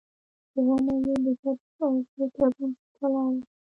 [0.53, 3.45] دوهمه یې د جبر او زور پر بنسټ ولاړه ده